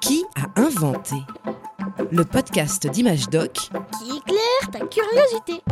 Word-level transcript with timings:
Qui 0.00 0.24
a 0.36 0.60
inventé 0.60 1.16
Le 2.10 2.24
podcast 2.24 2.86
d'Image 2.88 3.28
Doc 3.30 3.52
qui 3.52 4.16
éclaire 4.16 4.70
ta 4.70 4.80
curiosité. 4.80 5.62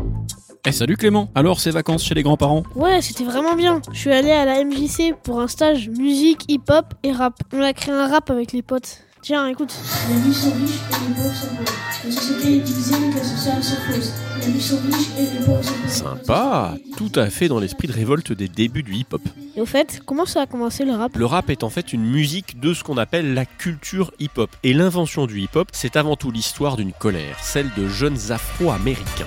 Eh 0.67 0.72
salut 0.72 0.97
Clément, 0.97 1.31
alors 1.35 1.61
ces 1.61 1.71
vacances 1.71 2.03
chez 2.04 2.15
les 2.15 2.23
grands-parents 2.23 2.62
Ouais, 2.75 3.01
c'était 3.03 3.25
vraiment 3.25 3.54
bien. 3.54 3.83
Je 3.93 3.99
suis 3.99 4.12
allé 4.12 4.31
à 4.31 4.45
la 4.45 4.65
MJC 4.65 5.15
pour 5.23 5.41
un 5.41 5.47
stage 5.47 5.89
musique, 5.91 6.45
hip-hop 6.49 6.87
et 7.03 7.12
rap. 7.12 7.35
On 7.53 7.61
a 7.61 7.73
créé 7.73 7.94
un 7.94 8.08
rap 8.08 8.31
avec 8.31 8.53
les 8.53 8.62
potes. 8.62 9.03
Tiens, 9.27 9.49
écoute. 9.49 9.74
La 10.08 10.19
vie 10.21 10.33
sont 10.33 10.53
riches 10.53 10.79
et 10.88 11.08
les 11.08 11.15
pauvres 11.17 11.35
sont 11.35 11.49
pauvres. 11.49 11.72
La 12.04 12.11
société 12.13 12.58
est 12.58 12.61
divisée, 12.61 12.95
les 13.01 13.11
classes 13.11 13.35
sociales 13.35 13.65
s'opposent. 13.65 14.13
La 14.40 14.47
vie 14.47 14.63
sont 14.63 14.76
riches 14.76 15.08
et 15.19 15.22
les 15.22 15.45
pauvres 15.45 15.65
sont 15.65 15.72
pauvres. 15.72 16.20
Sympa 16.23 16.75
Tout 16.97 17.11
à 17.16 17.29
fait 17.29 17.48
dans 17.48 17.59
l'esprit 17.59 17.89
de 17.89 17.93
révolte 17.93 18.30
des 18.30 18.47
débuts 18.47 18.84
du 18.84 18.95
hip-hop. 18.95 19.23
Et 19.57 19.61
au 19.61 19.66
fait, 19.66 20.01
comment 20.07 20.27
ça 20.27 20.43
a 20.43 20.47
commencé 20.47 20.84
le 20.84 20.93
rap? 20.93 21.16
Le 21.16 21.27
rap 21.27 21.51
est 21.51 21.65
en 21.65 21.70
fait 21.70 21.93
une 21.93 22.05
musique 22.05 22.61
de 22.61 22.73
ce 22.73 22.84
qu'on 22.84 22.98
appelle 22.98 23.34
la 23.34 23.47
culture 23.47 24.12
hip-hop. 24.21 24.55
Et 24.62 24.73
l'invention 24.73 25.27
du 25.27 25.41
hip-hop, 25.41 25.71
c'est 25.73 25.97
avant 25.97 26.15
tout 26.15 26.30
l'histoire 26.30 26.77
d'une 26.77 26.93
colère, 26.93 27.37
celle 27.43 27.69
de 27.77 27.88
jeunes 27.88 28.30
afro-américains. 28.30 29.27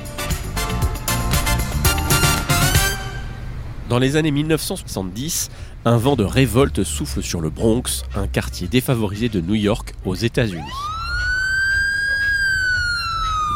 Dans 3.90 3.98
les 3.98 4.18
années 4.18 4.30
1970, 4.30 5.50
un 5.86 5.98
vent 5.98 6.16
de 6.16 6.24
révolte 6.24 6.84
souffle 6.84 7.24
sur 7.24 7.42
le 7.42 7.50
Bronx, 7.50 8.04
un 8.16 8.28
quartier 8.28 8.68
défavorisé 8.68 9.30
de 9.30 9.42
New 9.42 9.56
York 9.56 9.96
aux 10.06 10.14
États-Unis. 10.14 10.62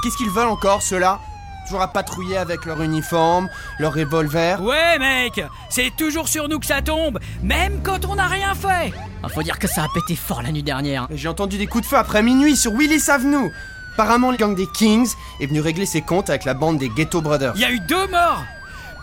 Qu'est-ce 0.02 0.18
qu'ils 0.18 0.32
veulent 0.32 0.48
encore, 0.48 0.82
ceux-là? 0.82 1.20
Toujours 1.68 1.84
à 1.84 1.94
patrouiller 1.94 2.38
avec 2.38 2.66
leur 2.66 2.82
uniforme, 2.82 3.48
leur 3.78 3.94
revolver? 3.94 4.60
Ouais 4.64 4.98
mec, 4.98 5.40
c'est 5.70 5.92
toujours 5.96 6.28
sur 6.28 6.50
nous 6.50 6.60
que 6.60 6.66
ça 6.66 6.82
tombe, 6.82 7.20
même 7.44 7.82
quand 7.84 8.04
on 8.06 8.16
n'a 8.16 8.26
rien 8.28 8.56
fait 8.56 8.92
Ah, 9.22 9.30
faut 9.30 9.44
dire 9.44 9.60
que 9.60 9.68
ça 9.68 9.84
a 9.84 9.88
pété 9.94 10.16
fort 10.16 10.42
la 10.42 10.52
nuit 10.52 10.64
dernière. 10.64 11.08
J'ai 11.12 11.28
entendu 11.28 11.60
des 11.60 11.68
coups 11.68 11.84
de 11.84 11.90
feu 11.90 11.98
après 11.98 12.24
minuit 12.24 12.56
sur 12.56 12.74
Willis 12.74 13.12
Avenue 13.12 13.52
Apparemment, 13.94 14.32
le 14.32 14.38
gang 14.38 14.56
des 14.56 14.66
Kings 14.74 15.12
est 15.40 15.46
venu 15.46 15.62
régler 15.62 15.86
ses 15.86 16.02
comptes 16.02 16.32
avec 16.32 16.44
la 16.46 16.56
bande 16.56 16.80
des 16.80 16.90
Ghetto 16.90 17.22
Brothers. 17.22 17.54
Il 17.54 17.62
y 17.62 17.66
a 17.66 17.72
eu 17.72 17.80
deux 17.82 18.08
morts 18.08 18.44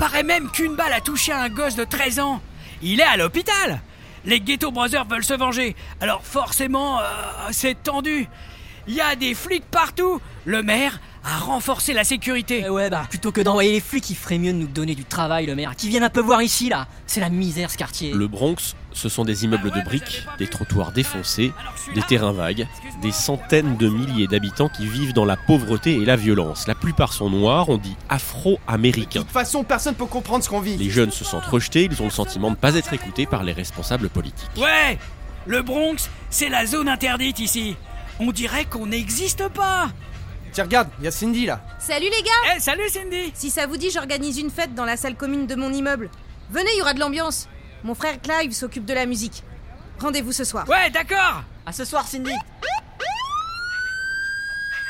Paraît 0.01 0.23
même 0.23 0.51
qu'une 0.51 0.77
balle 0.77 0.95
a 0.95 1.03
touché 1.03 1.31
un 1.31 1.51
gosse 1.51 1.77
de 1.77 1.85
13 1.85 2.21
ans. 2.21 2.41
Il 2.81 3.01
est 3.01 3.05
à 3.05 3.19
l'hôpital. 3.19 3.83
Les 4.25 4.41
Ghetto 4.41 4.71
Brothers 4.71 5.05
veulent 5.05 5.23
se 5.23 5.35
venger, 5.35 5.77
alors 6.01 6.23
forcément, 6.25 7.01
euh, 7.01 7.03
c'est 7.51 7.83
tendu. 7.83 8.27
Il 8.89 8.95
y 8.95 9.03
a 9.03 9.15
des 9.15 9.35
flics 9.35 9.71
partout. 9.71 10.19
Le 10.47 10.63
maire 10.63 11.01
a 11.25 11.39
renforcé 11.39 11.93
la 11.93 12.05
sécurité 12.05 12.63
Eh 12.67 12.71
ouais, 12.71 12.89
bah, 12.89 13.05
plutôt 13.09 13.31
que 13.31 13.41
d'envoyer 13.41 13.73
les 13.73 13.81
flics, 13.81 14.09
il 14.11 14.15
ferait 14.17 14.39
mieux 14.39 14.53
de 14.53 14.59
nous 14.59 14.67
donner 14.67 14.95
du 14.95 15.05
travail, 15.05 15.47
le 15.47 15.55
maire. 15.55 15.77
Qui 15.77 15.89
viennent 15.89 16.03
un 16.03 16.11
peu 16.11 16.21
voir 16.21 16.41
ici, 16.43 16.69
là. 16.69 16.87
C'est 17.07 17.21
la 17.21 17.29
misère, 17.29 17.71
ce 17.71 17.77
quartier. 17.77 18.13
Le 18.13 18.27
Bronx, 18.27 18.75
ce 18.93 19.09
sont 19.09 19.25
des 19.25 19.45
immeubles 19.45 19.71
de 19.71 19.81
briques, 19.83 20.25
des 20.39 20.47
trottoirs 20.47 20.93
défoncés, 20.93 21.53
des 21.95 22.03
terrains 22.03 22.33
vagues, 22.33 22.67
des 23.03 23.13
centaines 23.13 23.77
de 23.77 23.89
milliers 23.89 24.27
d'habitants 24.29 24.69
qui 24.69 24.87
vivent 24.87 25.13
dans 25.13 25.25
la 25.27 25.37
pauvreté 25.37 25.93
et 25.95 26.05
la 26.05 26.17
violence. 26.17 26.67
La 26.67 26.75
plupart 26.75 27.13
sont 27.13 27.29
noirs, 27.29 27.69
on 27.69 27.77
dit 27.77 27.91
De 27.91 28.15
afro-américains. 28.15 29.21
toute 29.21 29.31
façon, 29.31 29.63
personne 29.63 29.95
peut 29.95 30.07
comprendre 30.07 30.43
ce 30.43 30.49
qu'on 30.49 30.61
vit. 30.61 30.77
Les 30.77 30.91
jeunes 30.91 31.11
se 31.11 31.25
sentent 31.25 31.45
rejetés, 31.45 31.89
ils 31.91 32.01
ont 32.01 32.07
le 32.07 32.11
sentiment 32.11 32.49
de 32.49 32.55
ne 32.57 32.61
pas 32.61 32.75
être 32.77 32.93
écoutés 32.93 33.27
par 33.27 33.45
les 33.45 33.53
responsables 33.53 34.09
politiques. 34.09 34.49
Ouais 34.57 34.99
Le 35.47 35.63
Bronx, 35.63 36.09
c'est 36.31 36.49
la 36.49 36.65
zone 36.67 36.89
interdite 36.89 37.39
ici 37.41 37.77
On 38.19 38.33
dirait 38.33 38.65
qu'on 38.65 38.87
n'existe 38.87 39.49
pas 39.49 39.91
Tiens, 40.53 40.65
regarde, 40.65 40.89
il 40.99 41.05
y 41.05 41.09
a 41.09 41.11
Cindy 41.11 41.47
là. 41.47 41.61
Salut 41.79 42.07
les 42.07 42.23
gars 42.23 42.55
Eh 42.57 42.61
salut 42.61 42.89
Cindy 42.89 43.33
Si 43.35 43.51
ça 43.51 43.67
vous 43.67 43.77
dit, 43.77 43.91
j'organise 43.91 44.39
une 44.39 44.51
fête 44.51 44.75
dans 44.75 44.85
la 44.85 44.97
salle 44.97 45.15
commune 45.17 45.47
de 45.47 45.55
mon 45.55 45.73
immeuble. 45.73 46.11
Venez, 46.51 46.71
il 46.75 46.79
y 46.79 46.83
aura 46.83 46.95
de 46.95 47.01
l'ambiance. 47.01 47.49
Mon 47.85 47.95
frère 47.95 48.21
Clive 48.21 48.53
s'occupe 48.53 48.85
de 48.85 48.95
la 48.95 49.07
musique. 49.07 49.43
Rendez-vous 50.01 50.33
ce 50.33 50.45
soir. 50.45 50.69
Ouais 50.69 50.91
d'accord 50.91 51.43
À 51.67 51.73
ce 51.73 51.85
soir, 51.85 52.07
Cindy. 52.07 52.33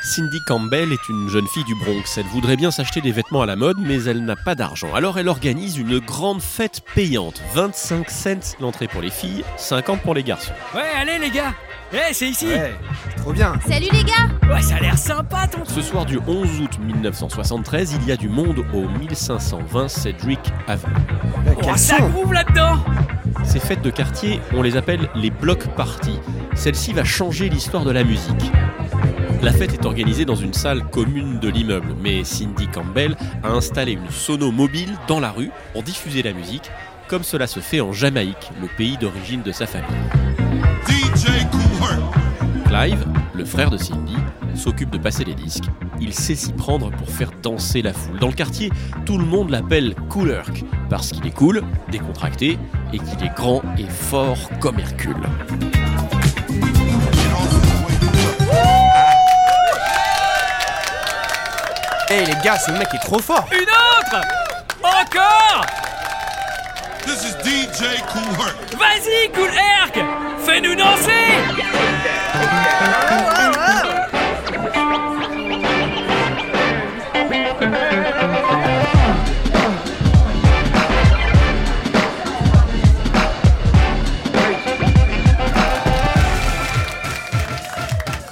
Cindy 0.02 0.40
Campbell 0.46 0.92
est 0.92 1.08
une 1.10 1.28
jeune 1.28 1.46
fille 1.46 1.64
du 1.64 1.74
Bronx. 1.74 2.16
Elle 2.16 2.24
voudrait 2.26 2.56
bien 2.56 2.70
s'acheter 2.70 3.02
des 3.02 3.12
vêtements 3.12 3.42
à 3.42 3.46
la 3.46 3.54
mode, 3.54 3.76
mais 3.78 4.02
elle 4.04 4.24
n'a 4.24 4.34
pas 4.34 4.54
d'argent. 4.54 4.92
Alors 4.94 5.18
elle 5.18 5.28
organise 5.28 5.76
une 5.76 5.98
grande 5.98 6.40
fête 6.40 6.80
payante. 6.94 7.42
25 7.54 8.10
cents 8.10 8.56
l'entrée 8.60 8.88
pour 8.88 9.02
les 9.02 9.10
filles, 9.10 9.44
50 9.58 10.00
pour 10.00 10.14
les 10.14 10.22
garçons. 10.22 10.52
Ouais 10.74 10.88
allez 10.96 11.18
les 11.18 11.30
gars 11.30 11.54
Eh 11.92 12.12
c'est 12.12 12.28
ici 12.28 12.46
Ouais, 12.46 12.72
trop 13.16 13.32
bien. 13.32 13.54
Salut 13.68 13.88
les 13.92 14.04
gars 14.04 14.28
Ouais 14.48 14.62
ça 14.62 14.76
a 14.76 14.80
l'air 14.80 14.96
sympa 14.96 15.48
ton 15.48 15.64
Ce 15.64 15.82
soir 15.82 16.04
du 16.06 16.18
11 16.24 16.60
août 16.60 16.78
1973, 16.80 17.94
il 18.00 18.08
y 18.08 18.12
a 18.12 18.16
du 18.16 18.28
monde 18.28 18.64
au 18.72 18.88
1520 18.88 19.88
Cedric 19.88 20.38
Avenue. 20.68 20.94
Oh, 21.62 21.76
ça 21.76 21.98
groove 21.98 22.32
là-dedans 22.32 22.78
Ces 23.44 23.58
fêtes 23.58 23.82
de 23.82 23.90
quartier, 23.90 24.40
on 24.54 24.62
les 24.62 24.76
appelle 24.76 25.08
les 25.16 25.30
block 25.30 25.66
parties. 25.74 26.20
Celle-ci 26.54 26.92
va 26.92 27.02
changer 27.02 27.48
l'histoire 27.48 27.84
de 27.84 27.90
la 27.90 28.04
musique. 28.04 28.52
La 29.42 29.52
fête 29.52 29.72
est 29.72 29.86
organisée 29.86 30.24
dans 30.24 30.36
une 30.36 30.52
salle 30.52 30.84
commune 30.90 31.40
de 31.40 31.48
l'immeuble, 31.48 31.94
mais 32.00 32.22
Cindy 32.24 32.68
Campbell 32.68 33.16
a 33.42 33.48
installé 33.48 33.92
une 33.92 34.10
sono 34.10 34.52
mobile 34.52 34.92
dans 35.08 35.18
la 35.18 35.30
rue 35.30 35.50
pour 35.72 35.82
diffuser 35.82 36.22
la 36.22 36.34
musique, 36.34 36.70
comme 37.08 37.24
cela 37.24 37.46
se 37.46 37.58
fait 37.60 37.80
en 37.80 37.92
Jamaïque, 37.92 38.50
le 38.60 38.68
pays 38.76 38.98
d'origine 38.98 39.42
de 39.42 39.50
sa 39.50 39.66
famille. 39.66 39.88
Clive, 42.70 43.04
le 43.34 43.44
frère 43.44 43.68
de 43.68 43.76
Cindy, 43.76 44.14
s'occupe 44.54 44.90
de 44.90 44.98
passer 44.98 45.24
les 45.24 45.34
disques. 45.34 45.64
Il 46.00 46.14
sait 46.14 46.36
s'y 46.36 46.52
prendre 46.52 46.92
pour 46.92 47.10
faire 47.10 47.32
danser 47.42 47.82
la 47.82 47.92
foule. 47.92 48.20
Dans 48.20 48.28
le 48.28 48.32
quartier, 48.32 48.70
tout 49.04 49.18
le 49.18 49.24
monde 49.24 49.50
l'appelle 49.50 49.96
Cool 50.08 50.30
Herc, 50.30 50.62
parce 50.88 51.10
qu'il 51.10 51.26
est 51.26 51.34
cool, 51.34 51.64
décontracté, 51.90 52.58
et 52.92 52.98
qu'il 53.00 53.24
est 53.24 53.34
grand 53.34 53.60
et 53.76 53.88
fort 53.88 54.38
comme 54.60 54.78
Hercule. 54.78 55.16
Eh 62.12 62.24
les 62.24 62.44
gars, 62.44 62.56
ce 62.56 62.70
mec 62.70 62.86
est 62.94 63.04
trop 63.04 63.18
fort 63.18 63.48
Une 63.50 63.58
autre 63.62 64.20
Encore 64.80 65.66
This 67.04 67.24
is 67.24 67.34
DJ 67.44 68.00
Cool 68.12 68.46
Herc. 68.46 68.78
Vas-y 68.78 69.32
Cool 69.32 69.50
Herc 69.50 69.98
Fais-nous 70.44 70.76
danser 70.76 71.79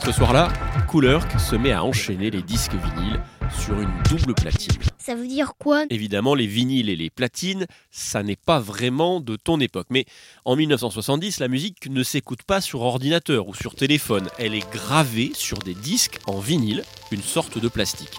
Ce 0.08 0.12
soir-là, 0.12 0.48
Cool 0.88 1.06
Herc 1.06 1.38
se 1.38 1.54
met 1.54 1.72
à 1.72 1.84
enchaîner 1.84 2.30
les 2.30 2.42
disques 2.42 2.72
vinyles 2.72 3.20
sur 3.50 3.78
une 3.78 3.90
double 4.08 4.34
platine. 4.34 4.87
Ça 5.08 5.14
veut 5.14 5.26
dire 5.26 5.54
quoi 5.58 5.86
Évidemment, 5.88 6.34
les 6.34 6.46
vinyles 6.46 6.90
et 6.90 6.94
les 6.94 7.08
platines, 7.08 7.66
ça 7.90 8.22
n'est 8.22 8.36
pas 8.36 8.60
vraiment 8.60 9.20
de 9.20 9.36
ton 9.36 9.58
époque. 9.58 9.86
Mais 9.88 10.04
en 10.44 10.54
1970, 10.54 11.40
la 11.40 11.48
musique 11.48 11.88
ne 11.88 12.02
s'écoute 12.02 12.42
pas 12.42 12.60
sur 12.60 12.82
ordinateur 12.82 13.48
ou 13.48 13.54
sur 13.54 13.74
téléphone. 13.74 14.28
Elle 14.38 14.54
est 14.54 14.70
gravée 14.70 15.32
sur 15.32 15.60
des 15.60 15.72
disques 15.72 16.18
en 16.26 16.40
vinyle, 16.40 16.84
une 17.10 17.22
sorte 17.22 17.56
de 17.56 17.68
plastique. 17.68 18.18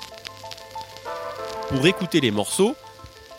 Pour 1.67 1.85
écouter 1.85 2.21
les 2.21 2.31
morceaux, 2.31 2.75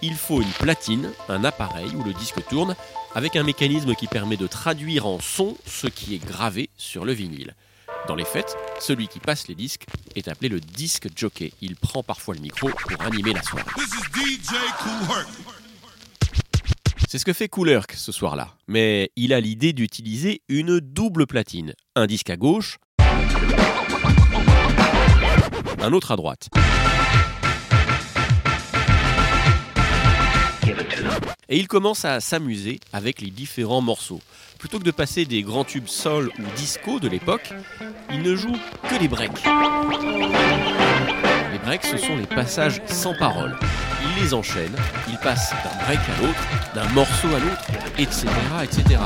il 0.00 0.15
faut 0.15 0.41
une 0.41 0.53
platine, 0.60 1.10
un 1.28 1.43
appareil 1.43 1.91
où 1.97 2.05
le 2.05 2.12
disque 2.12 2.47
tourne, 2.49 2.77
avec 3.16 3.34
un 3.34 3.43
mécanisme 3.43 3.97
qui 3.97 4.06
permet 4.06 4.37
de 4.37 4.47
traduire 4.47 5.09
en 5.09 5.19
son 5.19 5.56
ce 5.66 5.89
qui 5.89 6.15
est 6.15 6.25
gravé 6.25 6.71
sur 6.77 7.05
le 7.05 7.12
vinyle. 7.15 7.56
Dans 8.09 8.15
les 8.15 8.25
fêtes, 8.25 8.56
celui 8.81 9.09
qui 9.09 9.21
passe 9.21 9.49
les 9.49 9.55
disques 9.55 9.84
est 10.16 10.28
appelé 10.28 10.49
le 10.49 10.61
disque 10.61 11.09
jockey. 11.15 11.53
Il 11.61 11.77
prend 11.77 12.03
parfois 12.03 12.34
le 12.34 12.41
micro 12.41 12.69
pour 12.69 13.03
animer 13.03 13.33
la 13.33 13.43
soirée. 13.43 13.65
C'est 17.09 17.19
ce 17.19 17.25
que 17.25 17.33
fait 17.33 17.49
Cool 17.49 17.71
Herc 17.71 17.93
ce 17.93 18.12
soir-là. 18.12 18.55
Mais 18.69 19.10
il 19.16 19.33
a 19.33 19.41
l'idée 19.41 19.72
d'utiliser 19.72 20.43
une 20.49 20.81
double 20.81 21.27
platine. 21.27 21.74
Un 21.97 22.07
disque 22.07 22.30
à 22.30 22.36
gauche, 22.36 22.78
un 25.83 25.92
autre 25.92 26.13
à 26.13 26.16
droite. 26.16 26.48
Et 31.52 31.58
il 31.58 31.66
commence 31.66 32.04
à 32.04 32.20
s'amuser 32.20 32.78
avec 32.92 33.20
les 33.20 33.30
différents 33.30 33.80
morceaux. 33.80 34.20
Plutôt 34.60 34.78
que 34.78 34.84
de 34.84 34.92
passer 34.92 35.24
des 35.24 35.42
grands 35.42 35.64
tubes 35.64 35.88
soul 35.88 36.30
ou 36.38 36.42
disco 36.56 37.00
de 37.00 37.08
l'époque, 37.08 37.52
il 38.12 38.22
ne 38.22 38.36
joue 38.36 38.54
que 38.88 38.94
les 39.00 39.08
breaks. 39.08 39.32
Les 41.52 41.58
breaks, 41.58 41.86
ce 41.86 41.97
sont 41.97 42.16
les 42.16 42.26
passages 42.26 42.80
sans 42.86 43.14
parole. 43.14 43.56
Il 44.00 44.22
les 44.22 44.32
enchaîne, 44.32 44.72
il 45.08 45.18
passe 45.18 45.50
d'un 45.64 45.84
break 45.86 45.98
à 45.98 46.22
l'autre, 46.22 46.48
d'un 46.72 46.88
morceau 46.91 47.26
à 47.34 47.41
l'autre, 47.41 47.66
etc. 47.98 49.00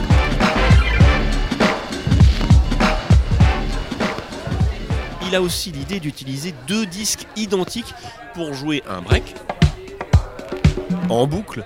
Il 5.26 5.35
a 5.35 5.41
aussi 5.41 5.73
l'idée 5.73 5.99
d'utiliser 5.99 6.55
deux 6.67 6.85
disques 6.85 7.26
identiques 7.37 7.94
pour 8.35 8.52
jouer 8.52 8.82
un 8.87 9.00
break 9.00 9.35
en 11.08 11.26
boucle. 11.26 11.64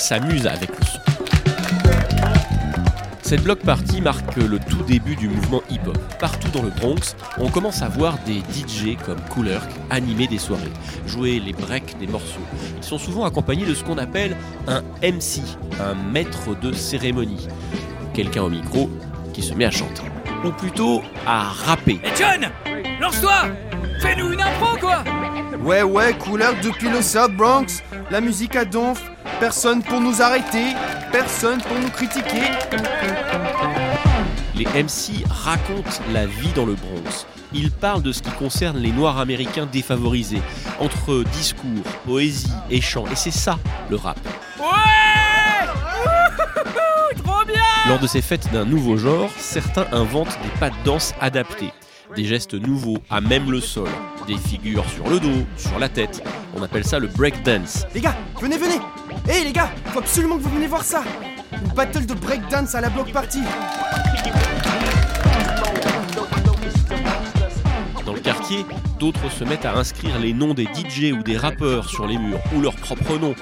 S'amuse 0.00 0.46
avec 0.46 0.70
le 0.70 0.86
son. 0.86 0.98
Cette 3.22 3.44
block 3.44 3.60
party 3.60 4.00
marque 4.00 4.34
le 4.36 4.58
tout 4.58 4.82
début 4.82 5.14
du 5.14 5.28
mouvement 5.28 5.62
hip-hop. 5.70 5.96
Partout 6.18 6.48
dans 6.48 6.62
le 6.62 6.70
Bronx, 6.70 7.14
on 7.38 7.48
commence 7.48 7.80
à 7.82 7.88
voir 7.88 8.18
des 8.26 8.38
DJ 8.38 8.96
comme 9.04 9.18
Herc 9.46 9.68
animer 9.90 10.26
des 10.26 10.38
soirées, 10.38 10.72
jouer 11.06 11.38
les 11.38 11.52
breaks 11.52 11.96
des 11.98 12.08
morceaux. 12.08 12.40
Ils 12.78 12.82
sont 12.82 12.98
souvent 12.98 13.24
accompagnés 13.24 13.66
de 13.66 13.74
ce 13.74 13.84
qu'on 13.84 13.98
appelle 13.98 14.36
un 14.66 14.82
MC, 15.02 15.42
un 15.80 15.94
maître 16.10 16.58
de 16.60 16.72
cérémonie. 16.72 17.46
Quelqu'un 18.14 18.42
au 18.42 18.50
micro 18.50 18.90
qui 19.32 19.42
se 19.42 19.54
met 19.54 19.66
à 19.66 19.70
chanter. 19.70 20.02
Ou 20.44 20.50
plutôt 20.50 21.02
à 21.26 21.42
rapper. 21.42 22.00
Et 22.02 22.16
John 22.18 22.50
Lance-toi 23.00 23.48
Fais-nous 24.00 24.32
une 24.32 24.40
impro, 24.40 24.76
quoi 24.80 25.04
Ouais, 25.62 25.82
ouais, 25.82 26.14
couleur 26.14 26.54
depuis 26.62 26.88
le 26.88 27.02
South 27.02 27.36
Bronx. 27.36 27.82
La 28.10 28.20
musique 28.20 28.56
à 28.56 28.64
donf. 28.64 29.09
Personne 29.38 29.82
pour 29.82 30.00
nous 30.00 30.20
arrêter. 30.20 30.74
Personne 31.12 31.60
pour 31.62 31.78
nous 31.78 31.90
critiquer. 31.90 32.42
Les 34.54 34.64
MC 34.64 35.24
racontent 35.30 36.02
la 36.12 36.26
vie 36.26 36.52
dans 36.54 36.66
le 36.66 36.74
Bronx. 36.74 37.26
Ils 37.52 37.70
parlent 37.70 38.02
de 38.02 38.12
ce 38.12 38.22
qui 38.22 38.30
concerne 38.32 38.78
les 38.78 38.92
Noirs 38.92 39.18
américains 39.18 39.66
défavorisés, 39.66 40.42
entre 40.78 41.24
discours, 41.32 41.82
poésie 42.04 42.52
et 42.70 42.80
chant. 42.80 43.04
Et 43.10 43.16
c'est 43.16 43.30
ça, 43.30 43.58
le 43.88 43.96
rap. 43.96 44.18
Ouais 44.58 44.64
Wouhou 46.04 47.22
Trop 47.24 47.44
bien 47.46 47.62
Lors 47.88 47.98
de 47.98 48.06
ces 48.06 48.22
fêtes 48.22 48.52
d'un 48.52 48.64
nouveau 48.64 48.96
genre, 48.96 49.30
certains 49.38 49.86
inventent 49.92 50.38
des 50.42 50.60
pas 50.60 50.70
de 50.70 50.76
danse 50.84 51.14
adaptés. 51.20 51.72
Des 52.16 52.24
gestes 52.24 52.54
nouveaux, 52.54 52.98
à 53.08 53.20
même 53.20 53.50
le 53.50 53.60
sol. 53.60 53.88
Des 54.26 54.36
figures 54.36 54.84
sur 54.90 55.08
le 55.08 55.20
dos, 55.20 55.46
sur 55.56 55.78
la 55.78 55.88
tête. 55.88 56.22
On 56.56 56.62
appelle 56.62 56.84
ça 56.84 56.98
le 56.98 57.06
breakdance. 57.06 57.86
Les 57.94 58.00
gars, 58.00 58.16
venez, 58.40 58.58
venez. 58.58 58.80
Hé 59.28 59.44
les 59.44 59.52
gars, 59.52 59.70
faut 59.86 60.00
absolument 60.00 60.36
que 60.36 60.42
vous 60.42 60.54
venez 60.54 60.66
voir 60.66 60.82
ça. 60.82 61.04
Une 61.52 61.72
battle 61.72 62.06
de 62.06 62.14
breakdance 62.14 62.74
à 62.74 62.80
la 62.80 62.90
block 62.90 63.12
party. 63.12 63.40
Dans 68.04 68.12
le 68.12 68.20
quartier, 68.20 68.64
d'autres 68.98 69.30
se 69.30 69.44
mettent 69.44 69.64
à 69.66 69.76
inscrire 69.76 70.18
les 70.18 70.32
noms 70.32 70.54
des 70.54 70.64
DJ 70.64 71.12
ou 71.12 71.22
des 71.22 71.36
rappeurs 71.36 71.88
sur 71.88 72.06
les 72.06 72.18
murs, 72.18 72.40
ou 72.56 72.60
leurs 72.60 72.76
propres 72.76 73.18
noms. 73.18 73.36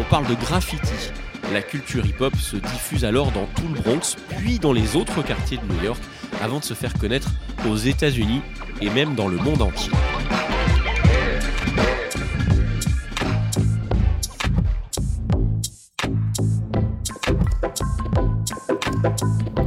On 0.00 0.04
parle 0.04 0.26
de 0.26 0.34
graffiti. 0.34 1.10
La 1.52 1.62
culture 1.62 2.04
hip-hop 2.04 2.36
se 2.36 2.56
diffuse 2.56 3.04
alors 3.04 3.32
dans 3.32 3.46
tout 3.56 3.68
le 3.74 3.80
Bronx, 3.80 4.16
puis 4.38 4.58
dans 4.58 4.72
les 4.72 4.96
autres 4.96 5.22
quartiers 5.22 5.58
de 5.58 5.74
New 5.74 5.82
York, 5.82 6.00
avant 6.40 6.58
de 6.58 6.64
se 6.64 6.74
faire 6.74 6.94
connaître 6.94 7.30
aux 7.68 7.76
États-Unis 7.76 8.42
et 8.80 8.90
même 8.90 9.14
dans 9.14 9.28
le 9.28 9.36
monde 9.36 9.62
entier. 9.62 9.92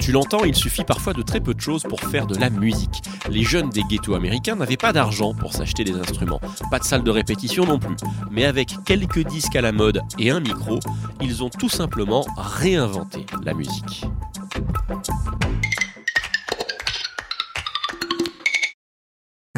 Tu 0.01 0.11
l'entends, 0.11 0.43
il 0.43 0.55
suffit 0.55 0.83
parfois 0.83 1.13
de 1.13 1.21
très 1.21 1.39
peu 1.39 1.53
de 1.53 1.61
choses 1.61 1.83
pour 1.83 2.01
faire 2.01 2.25
de 2.25 2.35
la 2.35 2.49
musique. 2.49 3.01
Les 3.29 3.43
jeunes 3.43 3.69
des 3.69 3.83
ghettos 3.83 4.15
américains 4.15 4.55
n'avaient 4.55 4.75
pas 4.75 4.91
d'argent 4.91 5.33
pour 5.33 5.53
s'acheter 5.53 5.83
des 5.83 5.93
instruments, 5.93 6.41
pas 6.69 6.79
de 6.79 6.83
salle 6.83 7.03
de 7.03 7.11
répétition 7.11 7.65
non 7.65 7.79
plus. 7.79 7.95
Mais 8.31 8.45
avec 8.45 8.75
quelques 8.83 9.25
disques 9.25 9.55
à 9.55 9.61
la 9.61 9.71
mode 9.71 10.01
et 10.17 10.31
un 10.31 10.39
micro, 10.39 10.79
ils 11.21 11.43
ont 11.43 11.49
tout 11.49 11.69
simplement 11.69 12.25
réinventé 12.35 13.25
la 13.43 13.53
musique. 13.53 14.05